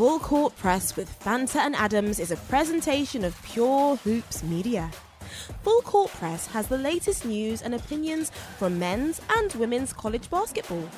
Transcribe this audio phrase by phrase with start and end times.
[0.00, 4.90] Full Court Press with Fanta and Adams is a presentation of Pure Hoops Media.
[5.62, 10.88] Full Court Press has the latest news and opinions from men's and women's college basketball.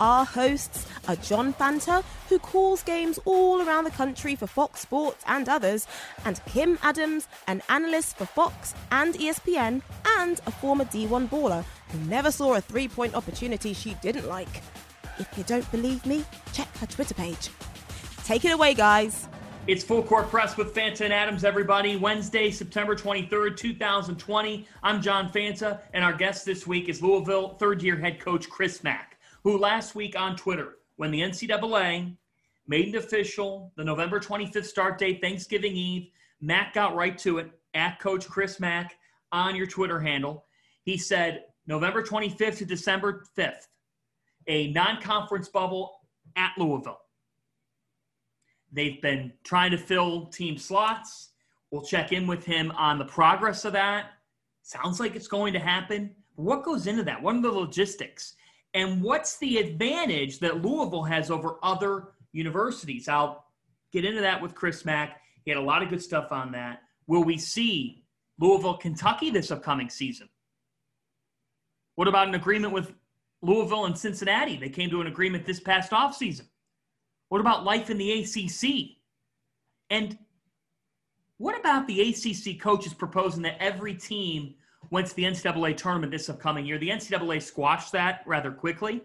[0.00, 5.22] Our hosts are John Fanta, who calls games all around the country for Fox Sports
[5.26, 5.86] and others,
[6.24, 9.82] and Kim Adams, an analyst for Fox and ESPN,
[10.16, 14.62] and a former D1 baller who never saw a three point opportunity she didn't like.
[15.18, 17.50] If you don't believe me, check her Twitter page.
[18.30, 19.26] Take it away, guys.
[19.66, 21.96] It's Full Court Press with Fanta and Adams, everybody.
[21.96, 24.68] Wednesday, September 23rd, 2020.
[24.84, 28.84] I'm John Fanta, and our guest this week is Louisville third year head coach Chris
[28.84, 32.14] Mack, who last week on Twitter, when the NCAA
[32.68, 36.06] made it official, the November 25th start date, Thanksgiving Eve,
[36.40, 38.96] Mack got right to it at Coach Chris Mack
[39.32, 40.44] on your Twitter handle.
[40.84, 43.66] He said November 25th to December 5th,
[44.46, 45.96] a non conference bubble
[46.36, 47.00] at Louisville.
[48.72, 51.30] They've been trying to fill team slots.
[51.70, 54.12] We'll check in with him on the progress of that.
[54.62, 56.14] Sounds like it's going to happen.
[56.36, 57.20] What goes into that?
[57.22, 58.34] What are the logistics?
[58.74, 63.08] And what's the advantage that Louisville has over other universities?
[63.08, 63.44] I'll
[63.92, 65.20] get into that with Chris Mack.
[65.44, 66.82] He had a lot of good stuff on that.
[67.06, 68.04] Will we see
[68.38, 70.28] Louisville, Kentucky this upcoming season?
[71.96, 72.94] What about an agreement with
[73.42, 74.56] Louisville and Cincinnati?
[74.56, 76.46] They came to an agreement this past offseason.
[77.30, 78.96] What about life in the ACC?
[79.88, 80.18] And
[81.38, 84.54] what about the ACC coaches proposing that every team
[84.90, 86.76] went to the NCAA tournament this upcoming year?
[86.76, 89.02] The NCAA squashed that rather quickly.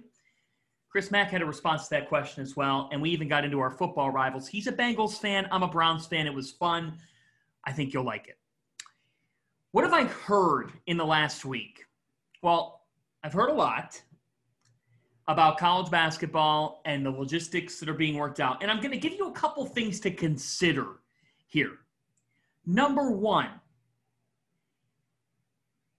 [0.89, 3.59] Chris Mack had a response to that question as well, and we even got into
[3.59, 4.47] our football rivals.
[4.47, 5.47] He's a Bengals fan.
[5.51, 6.25] I'm a Browns fan.
[6.25, 6.97] It was fun.
[7.63, 8.39] I think you'll like it.
[9.71, 11.85] What have I heard in the last week?
[12.41, 12.81] Well,
[13.23, 14.01] I've heard a lot
[15.27, 18.61] about college basketball and the logistics that are being worked out.
[18.61, 20.87] And I'm going to give you a couple things to consider
[21.47, 21.79] here.
[22.65, 23.49] Number one,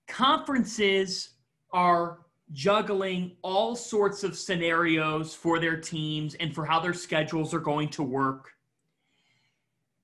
[0.07, 1.31] conferences
[1.73, 2.21] are
[2.53, 7.89] juggling all sorts of scenarios for their teams and for how their schedules are going
[7.89, 8.53] to work.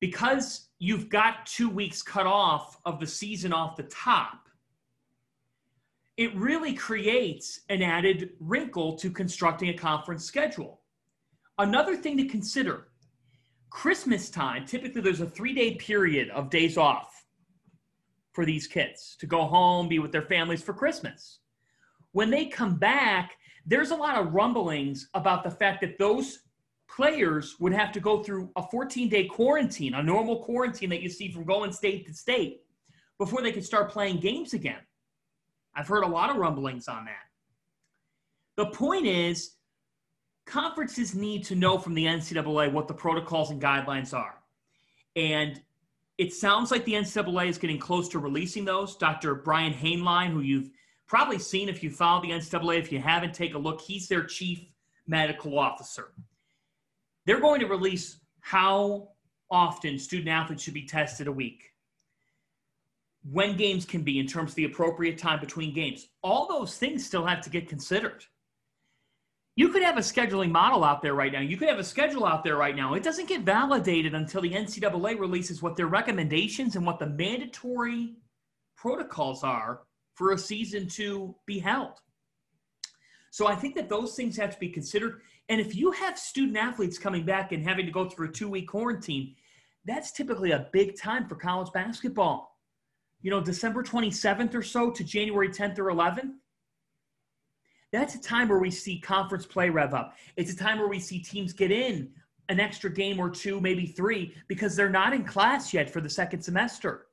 [0.00, 4.48] Because you've got two weeks cut off of the season off the top,
[6.22, 10.80] it really creates an added wrinkle to constructing a conference schedule.
[11.58, 12.88] Another thing to consider
[13.70, 17.24] Christmas time, typically there's a three day period of days off
[18.30, 21.40] for these kids to go home, be with their families for Christmas.
[22.12, 26.38] When they come back, there's a lot of rumblings about the fact that those
[26.88, 31.08] players would have to go through a 14 day quarantine, a normal quarantine that you
[31.08, 32.60] see from going state to state,
[33.18, 34.80] before they can start playing games again.
[35.74, 37.24] I've heard a lot of rumblings on that.
[38.56, 39.56] The point is,
[40.46, 44.34] conferences need to know from the NCAA what the protocols and guidelines are.
[45.16, 45.60] And
[46.18, 48.96] it sounds like the NCAA is getting close to releasing those.
[48.96, 49.34] Dr.
[49.36, 50.70] Brian Hainline, who you've
[51.06, 53.80] probably seen if you follow the NCAA, if you haven't, take a look.
[53.80, 54.64] He's their chief
[55.06, 56.12] medical officer.
[57.24, 59.08] They're going to release how
[59.50, 61.71] often student athletes should be tested a week
[63.30, 66.08] when games can be in terms of the appropriate time between games.
[66.22, 68.24] All those things still have to get considered.
[69.54, 71.40] You could have a scheduling model out there right now.
[71.40, 72.94] You could have a schedule out there right now.
[72.94, 78.14] It doesn't get validated until the NCAA releases what their recommendations and what the mandatory
[78.76, 79.82] protocols are
[80.14, 82.00] for a season to be held.
[83.30, 85.20] So I think that those things have to be considered.
[85.48, 88.48] And if you have student athletes coming back and having to go through a two
[88.48, 89.36] week quarantine,
[89.84, 92.51] that's typically a big time for college basketball
[93.22, 96.34] you know, December 27th or so to January 10th or 11th,
[97.92, 100.16] that's a time where we see conference play rev up.
[100.36, 102.10] It's a time where we see teams get in
[102.48, 106.10] an extra game or two, maybe three, because they're not in class yet for the
[106.10, 107.06] second semester.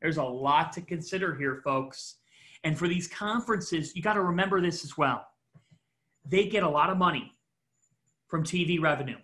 [0.00, 2.16] There's a lot to consider here, folks.
[2.64, 5.26] And for these conferences, you got to remember this as well.
[6.24, 7.32] They get a lot of money
[8.26, 9.18] from TV revenue.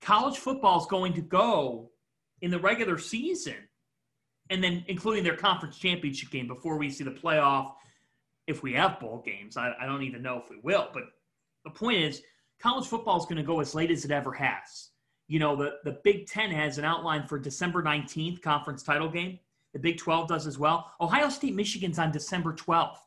[0.00, 1.90] College football is going to go
[2.40, 3.56] in the regular season
[4.50, 7.74] and then including their conference championship game before we see the playoff.
[8.46, 10.88] If we have bowl games, I, I don't even know if we will.
[10.92, 11.04] But
[11.64, 12.22] the point is,
[12.60, 14.90] college football is going to go as late as it ever has.
[15.26, 19.40] You know, the, the Big Ten has an outline for December 19th conference title game.
[19.72, 20.92] The Big 12 does as well.
[21.00, 22.98] Ohio State, Michigan's on December 12th.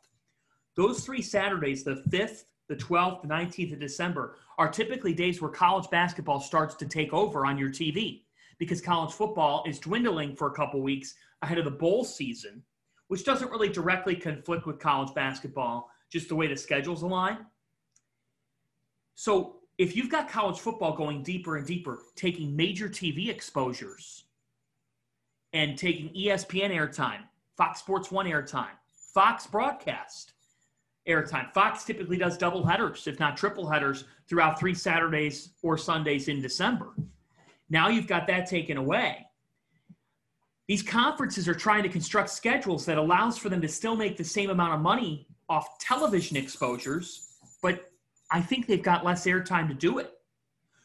[0.76, 5.50] Those three Saturdays, the 5th, the 12th, the 19th of December, are typically days where
[5.50, 8.24] college basketball starts to take over on your TV
[8.60, 12.62] because college football is dwindling for a couple weeks ahead of the bowl season,
[13.08, 17.38] which doesn't really directly conflict with college basketball, just the way the schedules align.
[19.16, 24.26] So if you've got college football going deeper and deeper, taking major TV exposures
[25.54, 27.22] and taking ESPN airtime,
[27.58, 28.78] Fox Sports One airtime,
[29.14, 30.34] Fox broadcast,
[31.08, 31.52] airtime.
[31.54, 36.42] Fox typically does double headers, if not triple headers, throughout three Saturdays or Sundays in
[36.42, 36.94] December.
[37.70, 39.26] Now you've got that taken away.
[40.68, 44.24] These conferences are trying to construct schedules that allows for them to still make the
[44.24, 47.92] same amount of money off television exposures, but
[48.32, 50.14] I think they've got less airtime to do it.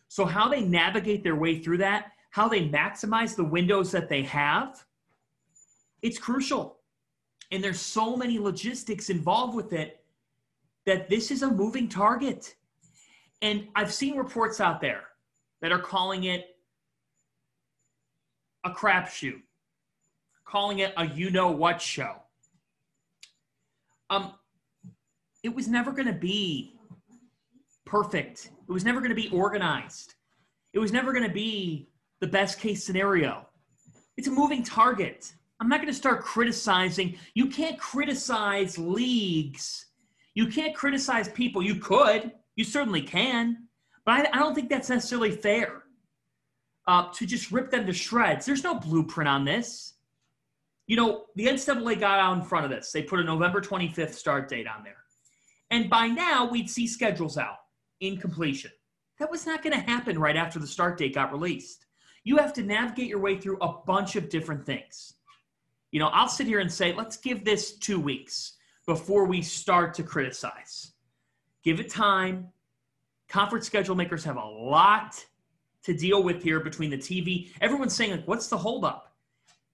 [0.09, 4.23] So how they navigate their way through that, how they maximize the windows that they
[4.23, 4.85] have,
[6.01, 6.79] it's crucial.
[7.51, 10.03] And there's so many logistics involved with it
[10.87, 12.55] that this is a moving target.
[13.43, 15.05] And I've seen reports out there
[15.61, 16.54] that are calling it
[18.65, 19.41] a crapshoot,
[20.45, 22.17] calling it a you know what show.
[24.11, 24.35] Um,
[25.43, 26.77] it was never going to be
[27.85, 28.51] perfect.
[28.69, 30.15] It was never going to be organized.
[30.73, 31.89] It was never going to be
[32.21, 33.47] the best case scenario.
[34.17, 35.33] It's a moving target.
[35.61, 37.17] I'm not going to start criticizing.
[37.35, 39.87] You can't criticize leagues
[40.35, 41.63] you can't criticize people.
[41.63, 43.69] You could, you certainly can,
[44.05, 45.84] but I, I don't think that's necessarily fair
[46.87, 48.47] uh, to just rip them to shreds.
[48.47, 49.95] There's no blueprint on this.
[50.87, 52.93] You know, the NCAA got out in front of this.
[52.93, 54.97] They put a November 25th start date on there.
[55.71, 57.57] And by now, we'd see schedules out
[58.01, 58.71] in completion.
[59.19, 61.87] That was not going to happen right after the start date got released.
[62.25, 65.15] You have to navigate your way through a bunch of different things.
[65.91, 68.55] You know, I'll sit here and say, let's give this two weeks
[68.87, 70.93] before we start to criticize.
[71.63, 72.49] Give it time.
[73.29, 75.25] Conference schedule makers have a lot
[75.85, 77.51] to deal with here between the TV.
[77.61, 79.13] Everyone's saying, like, what's the holdup?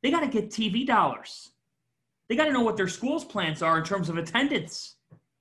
[0.02, 1.50] They got to get TV dollars.
[2.28, 4.96] They got to know what their school's plans are in terms of attendance.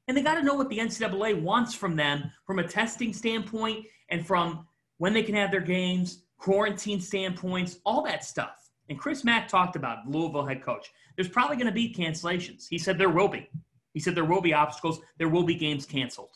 [0.08, 3.86] And they got to know what the NCAA wants from them from a testing standpoint
[4.10, 4.68] and from
[4.98, 8.70] when they can have their games, quarantine standpoints, all that stuff.
[8.90, 10.90] And Chris Mack talked about Louisville head coach
[11.20, 12.70] there's probably going to be cancellations.
[12.70, 13.50] He said there will be.
[13.94, 15.02] He said there will be obstacles.
[15.18, 16.30] There will be games canceled.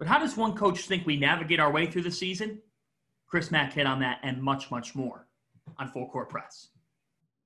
[0.00, 2.60] But how does one coach think we navigate our way through the season?
[3.32, 5.26] Chris Mack hit on that and much, much more
[5.78, 6.68] on Full Court Press.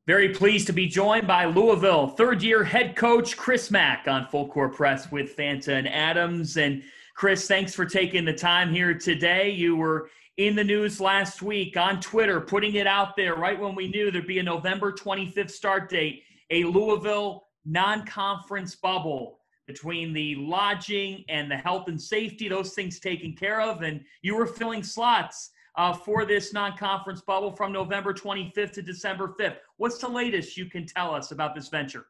[0.09, 4.49] Very pleased to be joined by Louisville third year head coach Chris Mack on Full
[4.49, 6.57] Court Press with Fanta and Adams.
[6.57, 6.83] And
[7.15, 9.49] Chris, thanks for taking the time here today.
[9.51, 13.77] You were in the news last week on Twitter, putting it out there right when
[13.77, 19.39] we knew there'd be a November 25th start date, a Louisville non conference bubble
[19.69, 23.83] between the lodging and the health and safety, those things taken care of.
[23.83, 28.83] And you were filling slots uh, for this non conference bubble from November 25th to
[28.83, 29.57] December 5th.
[29.77, 32.07] What's the latest you can tell us about this venture?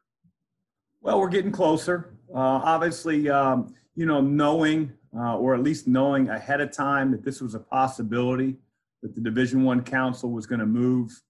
[1.01, 2.13] Well, we're getting closer.
[2.33, 7.23] Uh, obviously, um, you know, knowing uh, or at least knowing ahead of time that
[7.23, 8.57] this was a possibility
[9.01, 11.21] that the division one council was going to move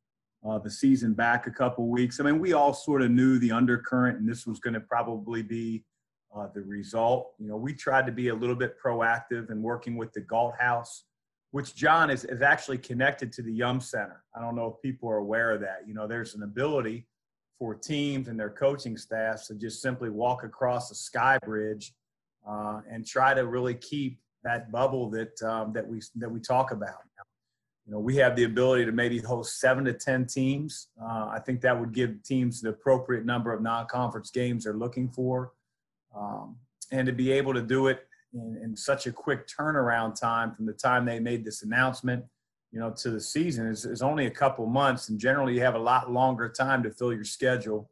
[0.48, 3.52] uh, the season back a couple weeks i mean we all sort of knew the
[3.52, 5.84] undercurrent and this was going to probably be
[6.36, 9.98] uh, the result you know we tried to be a little bit proactive in working
[9.98, 11.04] with the galt house
[11.52, 15.10] which john is, is actually connected to the yum center i don't know if people
[15.10, 17.06] are aware of that you know there's an ability
[17.60, 21.94] for teams and their coaching staffs to just simply walk across the sky bridge
[22.48, 26.72] uh, and try to really keep that bubble that um, that we that we talk
[26.72, 26.96] about.
[27.86, 30.90] You know, we have the ability to maybe host seven to ten teams.
[31.02, 35.10] Uh, I think that would give teams the appropriate number of non-conference games they're looking
[35.10, 35.54] for,
[36.16, 36.58] um,
[36.92, 40.66] and to be able to do it in, in, such a quick turnaround time from
[40.66, 42.24] the time they made this announcement,
[42.72, 45.76] you know, to the season is, is only a couple months, and generally you have
[45.76, 47.90] a lot longer time to fill your schedule.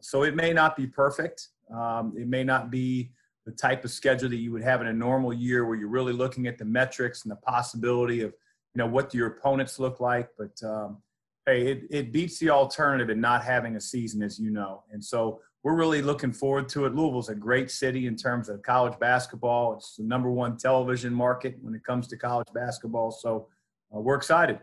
[0.00, 1.48] So it may not be perfect.
[1.72, 3.12] Um, it may not be
[3.44, 6.12] the type of schedule that you would have in a normal year where you're really
[6.12, 8.32] looking at the metrics and the possibility of
[8.74, 10.98] you know what your opponents look like but um,
[11.46, 15.04] hey it, it beats the alternative in not having a season as you know and
[15.04, 18.98] so we're really looking forward to it louisville's a great city in terms of college
[18.98, 23.48] basketball it's the number one television market when it comes to college basketball so
[23.94, 24.58] uh, we're excited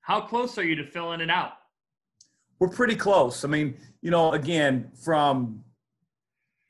[0.00, 1.52] how close are you to filling it out
[2.58, 5.62] we're pretty close i mean you know again from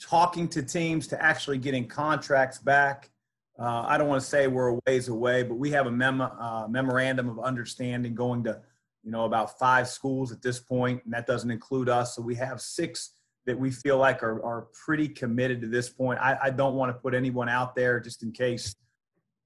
[0.03, 3.11] talking to teams to actually getting contracts back.
[3.59, 6.21] uh, I don't want to say we're a ways away, but we have a mem-
[6.21, 8.61] uh, memorandum of understanding going to,
[9.05, 12.17] you know, about five schools at this point, and that doesn't include us.
[12.17, 13.11] So we have six
[13.47, 16.21] that we feel like are, are pretty committed to this point.
[16.21, 18.75] I, I don't want to put anyone out there just in case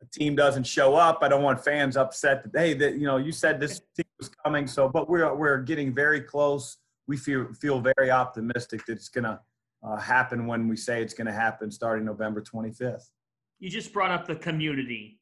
[0.02, 1.20] a team doesn't show up.
[1.22, 4.30] I don't want fans upset that hey, that you know, you said this team was
[4.44, 4.66] coming.
[4.66, 6.78] So, but we're we're getting very close.
[7.06, 9.40] We feel feel very optimistic that it's going to
[9.82, 13.04] uh, happen when we say it's going to happen starting November 25th
[13.58, 15.18] you just brought up the community,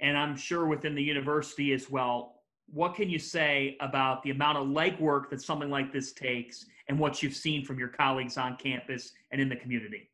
[0.00, 2.39] and I'm sure within the university as well.
[2.72, 6.98] What can you say about the amount of legwork that something like this takes and
[6.98, 10.10] what you've seen from your colleagues on campus and in the community?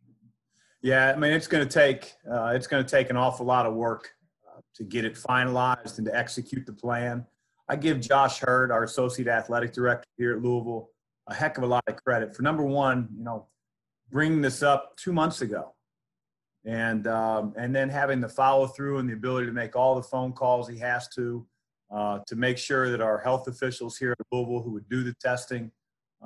[0.83, 3.67] Yeah, I mean, it's going to take uh, it's going to take an awful lot
[3.67, 4.11] of work
[4.47, 7.27] uh, to get it finalized and to execute the plan.
[7.69, 10.91] I give Josh Heird, our associate athletic director here at Louisville,
[11.27, 13.49] a heck of a lot of credit for number one, you know,
[14.11, 15.75] bringing this up two months ago
[16.67, 20.03] and um, and then having the follow through and the ability to make all the
[20.03, 21.47] phone calls he has to
[21.91, 25.15] uh, to make sure that our health officials here at Louisville who would do the
[25.15, 25.71] testing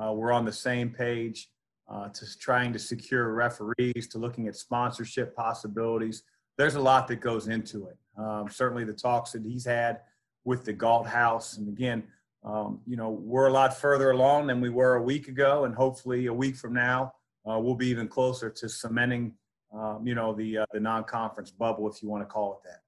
[0.01, 1.49] uh, were on the same page
[1.89, 6.23] uh, to trying to secure referees to looking at sponsorship possibilities.
[6.57, 7.97] There's a lot that goes into it.
[8.17, 10.01] Um, certainly the talks that he's had
[10.45, 12.05] with the Galt House, and again,
[12.43, 15.75] um, you know, we're a lot further along than we were a week ago, and
[15.75, 17.13] hopefully a week from now,
[17.49, 19.35] uh, we'll be even closer to cementing
[19.73, 22.81] um, you know, the uh, the non-conference bubble, if you want to call it that.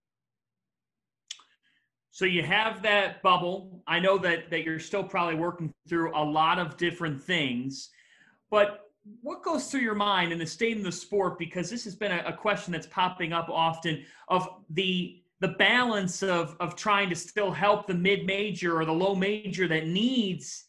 [2.12, 3.82] So you have that bubble.
[3.86, 7.88] I know that that you're still probably working through a lot of different things,
[8.50, 8.90] but
[9.22, 11.38] what goes through your mind in the state of the sport?
[11.38, 16.22] Because this has been a, a question that's popping up often of the the balance
[16.22, 20.66] of of trying to still help the mid major or the low major that needs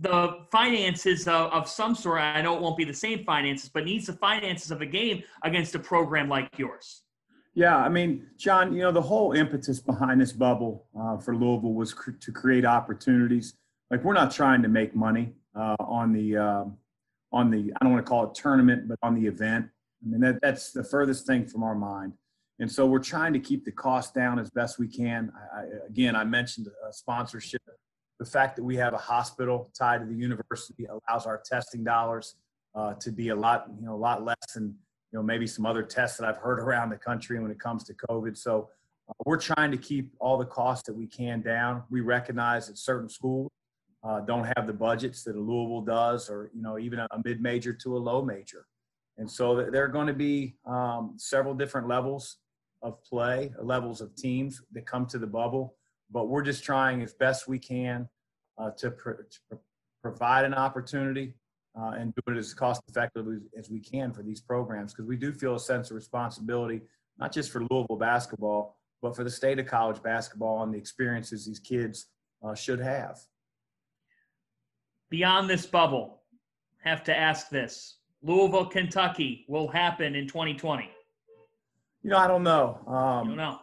[0.00, 2.22] the finances of, of some sort.
[2.22, 5.22] I know it won't be the same finances, but needs the finances of a game
[5.44, 7.02] against a program like yours.
[7.54, 11.74] Yeah, I mean, John, you know, the whole impetus behind this bubble uh, for Louisville
[11.74, 13.54] was cr- to create opportunities.
[13.90, 16.76] Like, we're not trying to make money uh, on the um,
[17.32, 19.66] on the I don't want to call it tournament, but on the event.
[20.02, 22.12] I mean, that that's the furthest thing from our mind.
[22.60, 25.32] And so we're trying to keep the cost down as best we can.
[25.34, 27.62] I, I, again, I mentioned uh, sponsorship
[28.20, 32.36] the fact that we have a hospital tied to the university allows our testing dollars
[32.74, 34.76] uh, to be a lot, you know, a lot less than,
[35.12, 37.84] you know, maybe some other tests that I've heard around the country when it comes
[37.84, 38.36] to COVID.
[38.36, 38.68] So
[39.08, 41.82] uh, we're trying to keep all the costs that we can down.
[41.90, 43.50] We recognize that certain schools
[44.02, 47.72] uh, don't have the budgets that a Louisville does, or you know, even a, mid-major
[47.74, 48.66] to a low major.
[49.18, 52.38] And so there are going to be um, several different levels
[52.80, 55.74] of play, levels of teams that come to the bubble
[56.12, 58.08] but we're just trying as best we can
[58.58, 59.58] uh, to, to,
[60.02, 61.34] provide an opportunity
[61.78, 65.16] uh, and do it as cost effectively as we can for these programs because we
[65.16, 66.82] do feel a sense of responsibility,
[67.18, 71.46] not just for Louisville basketball, but for the state of college basketball and the experiences
[71.46, 72.06] these kids
[72.44, 73.18] uh, should have.
[75.10, 76.22] Beyond this bubble,
[76.82, 80.90] have to ask this Louisville, Kentucky will happen in 2020.
[82.02, 82.80] You know, I don't know.
[82.86, 83.58] Um, don't know.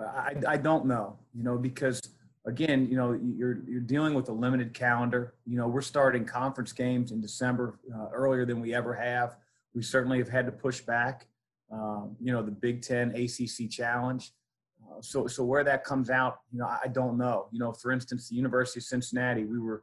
[0.00, 2.00] I, I don't know, you know, because
[2.46, 5.34] again, you know, you're you're dealing with a limited calendar.
[5.44, 9.36] You know, we're starting conference games in December uh, earlier than we ever have.
[9.74, 11.26] We certainly have had to push back.
[11.70, 14.32] Um, you know, the Big Ten ACC Challenge.
[14.80, 17.48] Uh, so so where that comes out, you know, I don't know.
[17.50, 19.82] You know, for instance, the University of Cincinnati, we were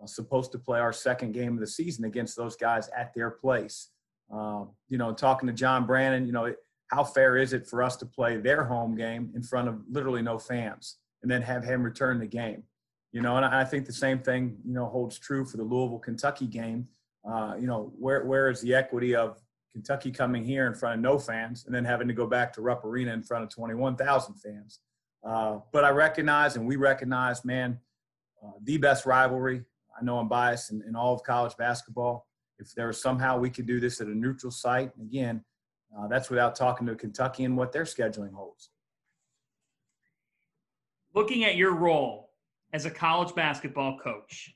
[0.00, 3.30] uh, supposed to play our second game of the season against those guys at their
[3.30, 3.88] place.
[4.30, 6.54] Um, you know, talking to John Brannen, you know.
[6.88, 10.20] How fair is it for us to play their home game in front of literally
[10.20, 12.64] no fans and then have him return the game?
[13.12, 15.98] You know, and I think the same thing, you know, holds true for the Louisville
[15.98, 16.88] Kentucky game.
[17.28, 19.40] Uh, you know, where where is the equity of
[19.72, 22.62] Kentucky coming here in front of no fans and then having to go back to
[22.62, 24.80] Rupp Arena in front of 21,000 fans?
[25.24, 27.78] Uh, but I recognize and we recognize, man,
[28.44, 29.62] uh, the best rivalry.
[29.98, 32.26] I know I'm biased in, in all of college basketball.
[32.58, 35.44] If there was somehow we could do this at a neutral site, again,
[35.96, 38.70] uh, that's without talking to Kentucky and what their scheduling holds.
[41.14, 42.30] Looking at your role
[42.72, 44.54] as a college basketball coach,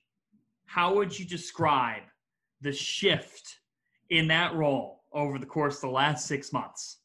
[0.67, 2.03] how would you describe
[2.61, 3.57] the shift
[4.11, 6.99] in that role over the course of the last six months?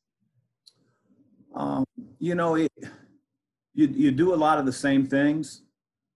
[1.54, 1.84] Um,
[2.20, 2.72] you know, it,
[3.74, 5.64] you, you do a lot of the same things,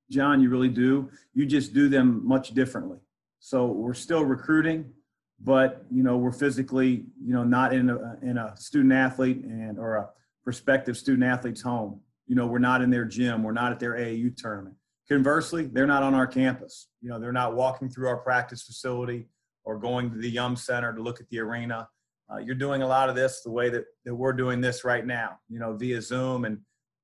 [0.09, 1.09] John, you really do.
[1.33, 2.99] You just do them much differently.
[3.39, 4.93] So we're still recruiting
[5.39, 9.77] but you know we're physically you know not in a in a student athlete and
[9.77, 10.09] or a
[10.43, 13.93] prospective student athlete's home you know we're not in their gym we're not at their
[13.93, 14.75] aau tournament
[15.07, 19.27] conversely they're not on our campus you know they're not walking through our practice facility
[19.63, 21.87] or going to the yum center to look at the arena
[22.31, 25.05] uh, you're doing a lot of this the way that, that we're doing this right
[25.05, 26.45] now, you know, via Zoom.
[26.45, 26.59] And,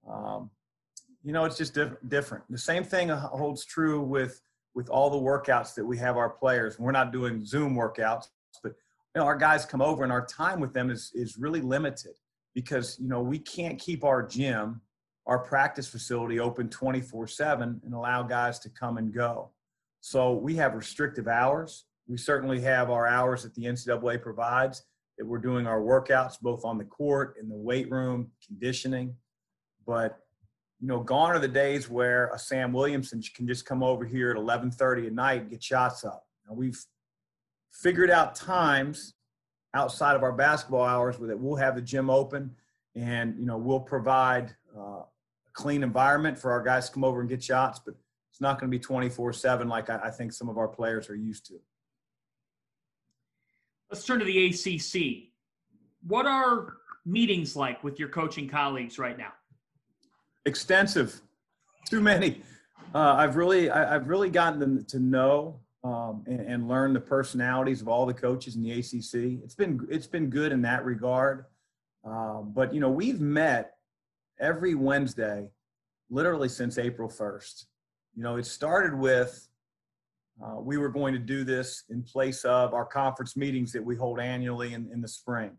[0.09, 0.49] um,
[1.23, 2.43] you know, it's just diff- different.
[2.49, 4.41] The same thing holds true with,
[4.73, 6.79] with all the workouts that we have our players.
[6.79, 8.25] We're not doing Zoom workouts,
[8.63, 8.73] but,
[9.13, 12.13] you know, our guys come over and our time with them is, is really limited
[12.55, 14.81] because, you know, we can't keep our gym,
[15.31, 19.49] our practice facility open 24 seven and allow guys to come and go.
[20.01, 21.85] So we have restrictive hours.
[22.05, 24.83] We certainly have our hours that the NCAA provides
[25.17, 29.15] that we're doing our workouts both on the court, in the weight room, conditioning.
[29.87, 30.19] But
[30.81, 34.31] you know, gone are the days where a Sam Williamson can just come over here
[34.31, 36.27] at 11:30 at night and get shots up.
[36.45, 36.83] Now, we've
[37.71, 39.13] figured out times
[39.73, 42.53] outside of our basketball hours where that we'll have the gym open,
[42.95, 45.03] and you know, we'll provide uh,
[45.53, 47.79] clean environment for our guys to come over and get shots.
[47.83, 47.95] But
[48.31, 51.15] it's not going to be 24/7 like I, I think some of our players are
[51.15, 51.59] used to.
[53.89, 55.31] Let's turn to the ACC.
[56.07, 59.33] What are meetings like with your coaching colleagues right now?
[60.45, 61.19] Extensive,
[61.89, 62.41] too many.
[62.95, 66.99] Uh, I've really, I, have really gotten them to know um, and, and, learn the
[66.99, 69.43] personalities of all the coaches in the ACC.
[69.43, 71.45] It's been, it's been good in that regard.
[72.07, 73.75] Uh, but you know, we've met
[74.41, 75.47] every Wednesday,
[76.09, 77.65] literally since April 1st.
[78.15, 79.47] You know, it started with
[80.43, 83.95] uh, we were going to do this in place of our conference meetings that we
[83.95, 85.51] hold annually in, in the spring.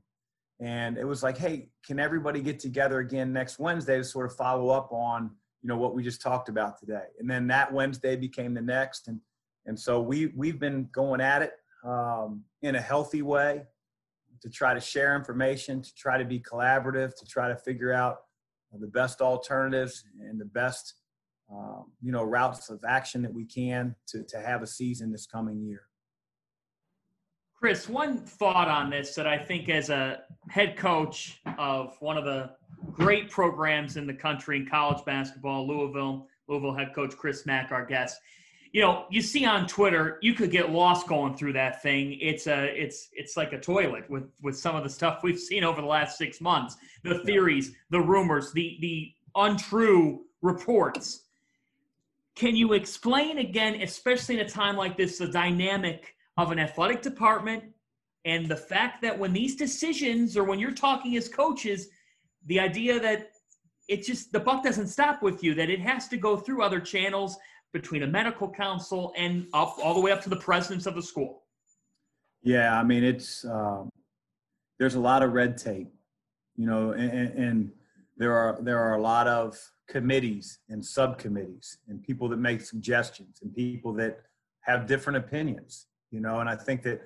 [0.61, 4.37] And it was like, hey, can everybody get together again next Wednesday to sort of
[4.37, 5.31] follow up on,
[5.63, 7.05] you know, what we just talked about today?
[7.21, 9.09] And then that Wednesday became the next.
[9.09, 9.21] And,
[9.67, 11.53] and so we, we've been going at it
[11.85, 13.63] um, in a healthy way
[14.41, 18.19] to try to share information, to try to be collaborative, to try to figure out
[18.81, 20.95] the best alternatives and the best
[21.53, 25.27] um, you know, routes of action that we can to, to have a season this
[25.27, 25.83] coming year.
[27.55, 32.25] Chris, one thought on this that I think as a head coach of one of
[32.25, 32.51] the
[32.91, 37.85] great programs in the country in college basketball, Louisville, Louisville head coach Chris Mack, our
[37.85, 38.19] guest.
[38.73, 42.19] You know, you see on Twitter, you could get lost going through that thing.
[42.21, 45.63] It's a, it's, it's like a toilet with with some of the stuff we've seen
[45.63, 46.77] over the last six months.
[47.03, 51.25] The theories, the rumors, the the untrue reports
[52.35, 57.03] can you explain again, especially in a time like this, the dynamic of an athletic
[57.03, 57.63] department
[58.25, 61.89] and the fact that when these decisions or when you're talking as coaches,
[62.47, 63.33] the idea that
[63.89, 66.81] it just the buck doesn't stop with you, that it has to go through other
[66.81, 67.37] channels
[67.73, 71.03] between a medical council and up all the way up to the presidents of the
[71.03, 71.43] school.
[72.43, 73.89] Yeah, I mean it's um,
[74.79, 75.93] there's a lot of red tape,
[76.57, 77.73] you know, and, and
[78.17, 79.59] there are there are a lot of
[79.89, 84.21] committees and subcommittees and people that make suggestions and people that
[84.61, 87.03] have different opinions you know and i think that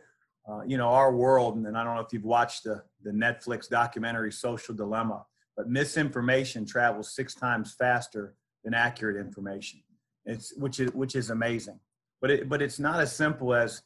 [0.48, 3.68] uh, you know our world and i don't know if you've watched the, the netflix
[3.68, 5.24] documentary social dilemma
[5.56, 9.80] but misinformation travels six times faster than accurate information
[10.26, 11.80] it's which is which is amazing
[12.20, 13.82] but it but it's not as simple as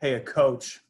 [0.00, 0.80] hey a coach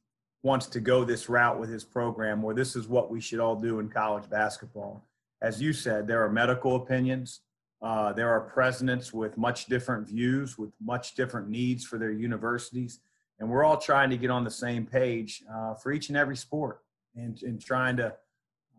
[0.44, 3.56] wants to go this route with his program or this is what we should all
[3.56, 5.04] do in college basketball
[5.42, 7.40] as you said, there are medical opinions.
[7.82, 13.00] Uh, there are presidents with much different views, with much different needs for their universities.
[13.40, 16.36] And we're all trying to get on the same page uh, for each and every
[16.36, 16.78] sport
[17.16, 18.14] and, and trying to,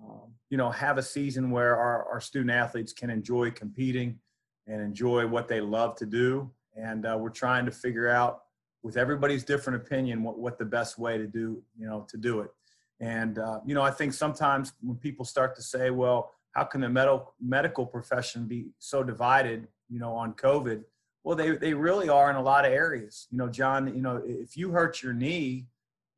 [0.02, 4.20] um, you know, have a season where our, our student athletes can enjoy competing
[4.68, 6.52] and enjoy what they love to do.
[6.76, 8.44] And uh, we're trying to figure out
[8.82, 12.42] with everybody's different opinion what, what the best way to do, you know, to do
[12.42, 12.52] it.
[13.00, 16.82] And, uh, you know, I think sometimes when people start to say, well, how can
[16.82, 20.84] the medical medical profession be so divided you know on covid
[21.24, 24.22] well they, they really are in a lot of areas you know john you know
[24.26, 25.68] if you hurt your knee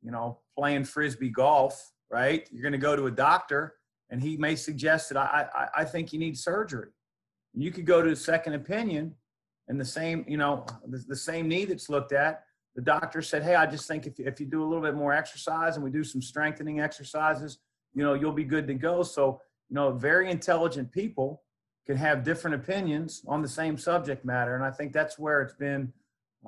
[0.02, 3.74] you know playing frisbee golf right you're going to go to a doctor
[4.10, 6.90] and he may suggest that i i, I think you need surgery
[7.56, 9.14] you could go to a second opinion
[9.68, 13.42] and the same you know the, the same knee that's looked at the doctor said
[13.42, 15.90] hey i just think if, if you do a little bit more exercise and we
[15.90, 17.58] do some strengthening exercises
[17.94, 21.42] you know you'll be good to go so you know, very intelligent people
[21.86, 24.54] can have different opinions on the same subject matter.
[24.54, 25.92] And I think that's where it's been,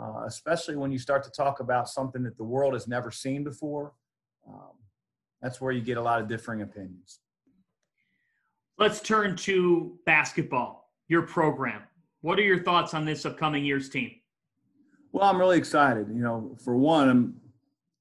[0.00, 3.44] uh, especially when you start to talk about something that the world has never seen
[3.44, 3.92] before.
[4.46, 4.72] Um,
[5.42, 7.20] that's where you get a lot of differing opinions.
[8.78, 10.77] Let's turn to basketball,
[11.08, 11.82] your program.
[12.20, 14.12] What are your thoughts on this upcoming year's team?
[15.12, 16.08] Well, I'm really excited.
[16.08, 17.40] You know, for one, I'm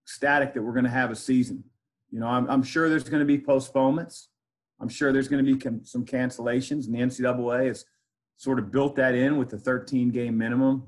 [0.05, 1.63] ecstatic that we're going to have a season.
[2.11, 4.29] You know, I'm, I'm sure there's going to be postponements.
[4.79, 7.85] I'm sure there's going to be some cancellations, and the NCAA has
[8.37, 10.83] sort of built that in with the 13 game minimum,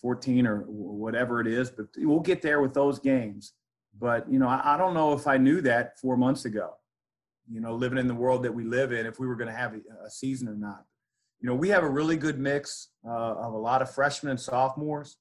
[0.00, 1.70] 14 or whatever it is.
[1.70, 3.52] But we'll get there with those games.
[3.98, 6.74] But, you know, I, I don't know if I knew that four months ago,
[7.50, 9.56] you know, living in the world that we live in, if we were going to
[9.56, 10.84] have a, a, season or not.
[11.42, 14.40] You know, we have a really good mix uh, of a lot of freshmen and
[14.40, 15.16] sophomores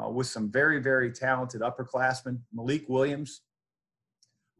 [0.00, 2.38] uh, with some very, very talented upperclassmen.
[2.54, 3.42] Malik Williams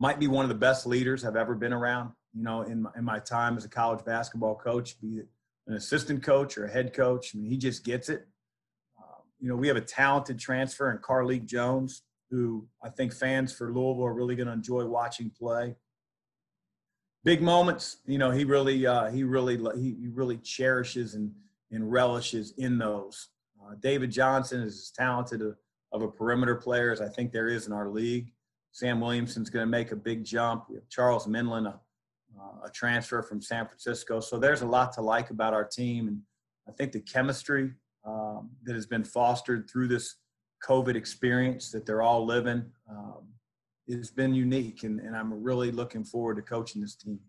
[0.01, 2.91] might be one of the best leaders I've ever been around, you know, in my,
[2.97, 5.29] in my time as a college basketball coach, be it
[5.69, 7.33] an assistant coach or a head coach.
[7.35, 8.27] I mean, he just gets it.
[8.99, 13.53] Um, you know, we have a talented transfer in Carlik Jones, who I think fans
[13.53, 15.77] for Louisville are really going to enjoy watching play.
[17.27, 21.33] Big moments, you know, he really, uh, he really, he, really cherishes and,
[21.73, 23.31] and relishes in those.
[23.61, 25.57] Uh, David Johnson is as talented a,
[25.91, 28.33] of a perimeter player as I think there is in our league.
[28.71, 30.67] Sam Williamson's going to make a big jump.
[30.69, 31.81] We have Charles Minlend, a,
[32.41, 34.21] uh, a transfer from San Francisco.
[34.21, 36.07] So there's a lot to like about our team.
[36.07, 36.21] And
[36.69, 37.73] I think the chemistry
[38.07, 40.15] um, that has been fostered through this
[40.65, 43.26] COVID experience that they're all living um,
[43.95, 44.83] has been unique.
[44.83, 47.21] And, and I'm really looking forward to coaching this team.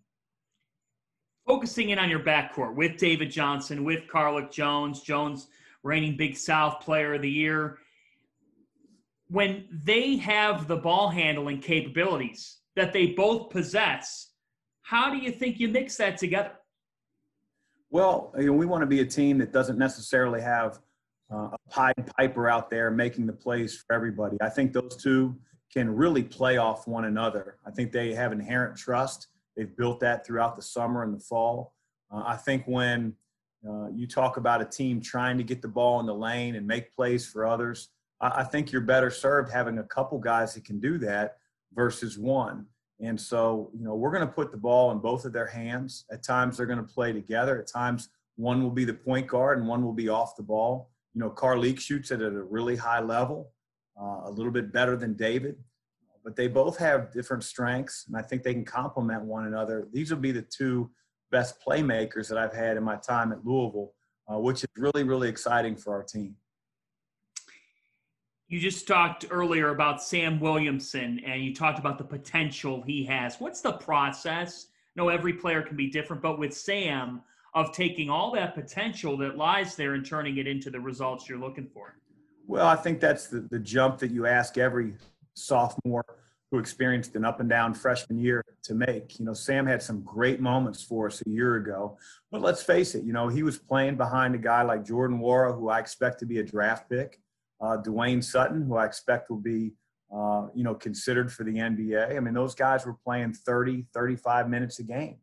[1.46, 5.48] Focusing in on your backcourt with David Johnson, with Carlik Jones, Jones
[5.84, 7.78] reigning Big South Player of the Year.
[9.30, 14.32] When they have the ball handling capabilities that they both possess,
[14.82, 16.52] how do you think you mix that together?
[17.90, 20.80] Well, you know, we want to be a team that doesn't necessarily have
[21.32, 24.38] uh, a Pied Piper out there making the plays for everybody.
[24.42, 25.38] I think those two
[25.74, 27.58] can really play off one another.
[27.66, 29.28] I think they have inherent trust.
[29.56, 31.74] They've built that throughout the summer and the fall.
[32.12, 33.14] Uh, I think when
[33.68, 36.66] uh, you talk about a team trying to get the ball in the lane and
[36.66, 37.90] make plays for others,
[38.22, 41.38] I, I think you're better served having a couple guys that can do that
[41.74, 42.66] versus one.
[43.00, 46.06] And so, you know, we're going to put the ball in both of their hands.
[46.12, 47.60] At times, they're going to play together.
[47.60, 50.90] At times, one will be the point guard and one will be off the ball.
[51.14, 53.52] You know, Carlik shoots it at a really high level,
[54.00, 55.58] uh, a little bit better than David,
[56.24, 59.88] but they both have different strengths, and I think they can complement one another.
[59.92, 60.90] These will be the two
[61.32, 63.94] best playmakers that I've had in my time at Louisville,
[64.32, 66.36] uh, which is really, really exciting for our team.
[68.48, 73.36] You just talked earlier about Sam Williamson and you talked about the potential he has.
[73.40, 74.68] What's the process?
[74.96, 77.22] No, every player can be different, but with Sam,
[77.54, 81.40] of taking all that potential that lies there and turning it into the results you're
[81.40, 81.96] looking for?
[82.48, 84.94] Well, I think that's the, the jump that you ask every
[85.36, 86.06] sophomore
[86.50, 89.20] who experienced an up and down freshman year to make.
[89.20, 91.98] You know, Sam had some great moments for us a year ago,
[92.32, 95.54] but let's face it, you know, he was playing behind a guy like Jordan Nwora,
[95.54, 97.20] who I expect to be a draft pick
[97.62, 99.74] uh, Dwayne Sutton, who I expect will be,
[100.14, 102.16] uh, you know, considered for the NBA.
[102.16, 105.18] I mean, those guys were playing 30, 35 minutes a game.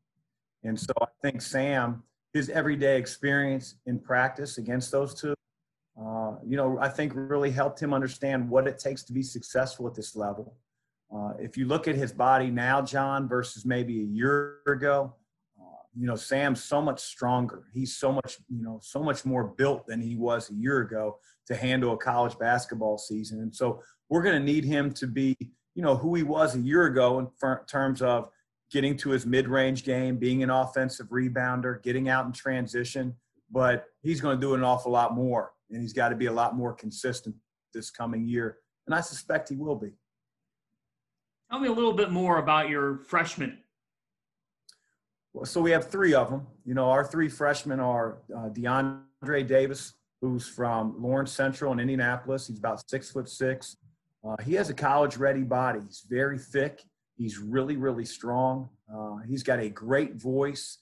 [0.62, 5.34] And so I think Sam, his everyday experience in practice against those two,
[6.00, 9.86] uh, you know, I think really helped him understand what it takes to be successful
[9.86, 10.56] at this level.
[11.14, 15.14] Uh, if you look at his body now, John, versus maybe a year ago,
[15.96, 17.66] you know, Sam's so much stronger.
[17.72, 21.18] He's so much, you know, so much more built than he was a year ago
[21.46, 23.40] to handle a college basketball season.
[23.42, 25.36] And so we're going to need him to be,
[25.76, 27.28] you know, who he was a year ago in
[27.68, 28.28] terms of
[28.72, 33.14] getting to his mid-range game, being an offensive rebounder, getting out in transition.
[33.52, 36.32] But he's going to do an awful lot more, and he's got to be a
[36.32, 37.34] lot more consistent
[37.72, 38.58] this coming year.
[38.86, 39.90] And I suspect he will be.
[41.50, 43.58] Tell me a little bit more about your freshman
[45.42, 46.46] so we have three of them.
[46.64, 52.46] You know, our three freshmen are uh, DeAndre Davis, who's from Lawrence Central in Indianapolis.
[52.46, 53.76] He's about six foot six.
[54.24, 55.80] Uh, he has a college ready body.
[55.84, 56.82] He's very thick.
[57.16, 58.68] He's really, really strong.
[58.92, 60.78] Uh, he's got a great voice.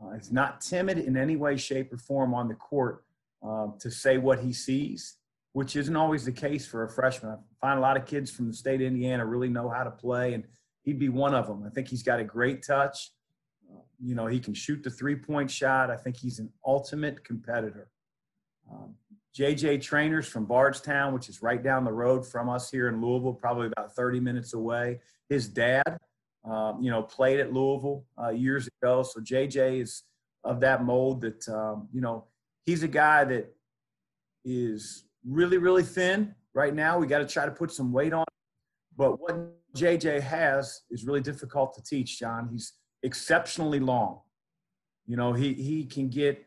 [0.00, 3.03] Uh, he's not timid in any way, shape, or form on the court
[3.46, 5.16] uh, to say what he sees,
[5.52, 7.32] which isn't always the case for a freshman.
[7.32, 9.90] I find a lot of kids from the state of Indiana really know how to
[9.90, 10.44] play, and
[10.82, 11.64] he'd be one of them.
[11.66, 13.10] I think he's got a great touch
[14.04, 15.90] you know, he can shoot the three point shot.
[15.90, 17.88] I think he's an ultimate competitor.
[18.70, 18.94] Um,
[19.36, 23.34] JJ Traynor's from Bardstown, which is right down the road from us here in Louisville,
[23.34, 25.00] probably about 30 minutes away.
[25.28, 25.98] His dad,
[26.48, 29.02] uh, you know, played at Louisville uh, years ago.
[29.02, 30.04] So JJ is
[30.44, 32.26] of that mold that, um, you know,
[32.64, 33.54] he's a guy that
[34.44, 36.98] is really, really thin right now.
[36.98, 38.24] We got to try to put some weight on.
[38.96, 39.36] But what
[39.74, 42.48] JJ has is really difficult to teach, John.
[42.50, 44.20] He's exceptionally long.
[45.06, 46.46] You know, he he can get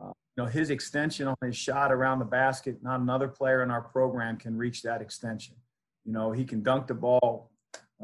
[0.00, 2.78] uh, you know his extension on his shot around the basket.
[2.82, 5.56] Not another player in our program can reach that extension.
[6.04, 7.50] You know, he can dunk the ball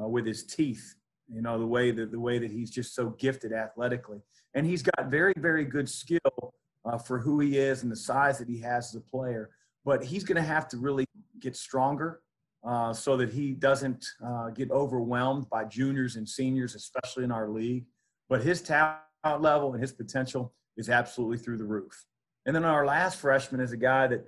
[0.01, 0.97] uh, with his teeth.
[1.33, 4.19] You know, the way that the way that he's just so gifted athletically,
[4.55, 6.55] and he's got very very good skill
[6.87, 9.51] uh, for who he is and the size that he has as a player.
[9.85, 11.07] But he's going to have to really
[11.41, 12.21] get stronger
[12.67, 17.49] uh, so that he doesn't uh, get overwhelmed by juniors and seniors, especially in our
[17.49, 17.85] league.
[18.29, 18.99] But his talent
[19.39, 22.05] level and his potential is absolutely through the roof.
[22.45, 24.25] And then our last freshman is a guy that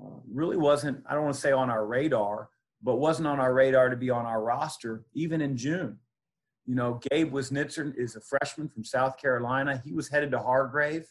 [0.00, 2.48] uh, really wasn't, I don't want to say on our radar,
[2.82, 5.98] but wasn't on our radar to be on our roster even in June.
[6.66, 9.82] You know, Gabe Wiznitzer is a freshman from South Carolina.
[9.84, 11.06] He was headed to Hargrave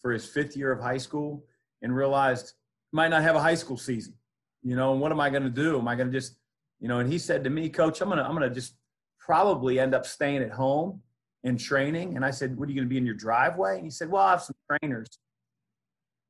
[0.00, 1.44] for his fifth year of high school
[1.82, 2.54] and realized
[2.92, 4.14] might not have a high school season.
[4.62, 5.78] You know, and what am I going to do?
[5.78, 6.36] Am I going to just,
[6.80, 8.74] you know, and he said to me, Coach, I'm going to, I'm going to just
[9.18, 11.00] probably end up staying at home
[11.44, 12.16] and training.
[12.16, 13.76] And I said, What are you going to be in your driveway?
[13.76, 15.08] And he said, Well, I have some trainers.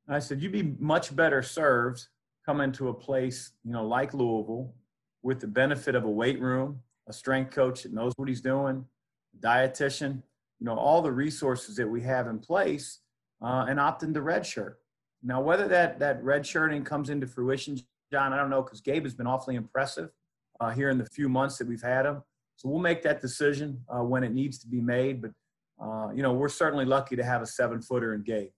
[0.07, 2.07] And I said, You'd be much better served
[2.45, 4.73] coming to a place, you know, like Louisville
[5.21, 8.85] with the benefit of a weight room, a strength coach that knows what he's doing,
[9.35, 10.21] a dietitian,
[10.59, 12.99] you know, all the resources that we have in place,
[13.41, 14.79] uh, and opt into red shirt.
[15.23, 17.79] Now, whether that that red shirting comes into fruition,
[18.11, 20.09] John, I don't know, because Gabe has been awfully impressive
[20.59, 22.21] uh, here in the few months that we've had him.
[22.55, 25.21] So we'll make that decision uh, when it needs to be made.
[25.21, 25.31] But
[25.81, 28.49] uh, you know, we're certainly lucky to have a seven footer in Gabe.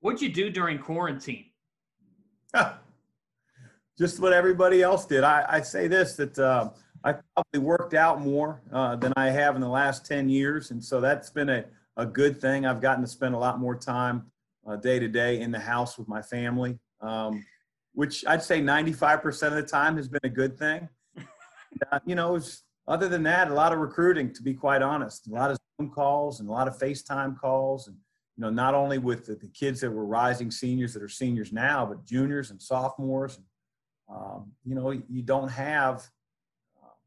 [0.00, 1.46] What'd you do during quarantine?
[3.98, 5.24] Just what everybody else did.
[5.24, 6.70] I, I say this that uh,
[7.02, 10.70] I probably worked out more uh, than I have in the last 10 years.
[10.70, 11.64] And so that's been a,
[11.98, 12.64] a good thing.
[12.64, 14.30] I've gotten to spend a lot more time
[14.66, 17.44] uh, day to day in the house with my family, um,
[17.92, 20.88] which I'd say 95% of the time has been a good thing.
[21.92, 25.28] Uh, you know, was, other than that, a lot of recruiting, to be quite honest,
[25.28, 27.96] a lot of Zoom calls and a lot of FaceTime calls and
[28.38, 31.52] you know, not only with the, the, kids that were rising seniors that are seniors
[31.52, 33.36] now, but juniors and sophomores.
[33.36, 33.44] And,
[34.16, 36.08] um, you know, you don't have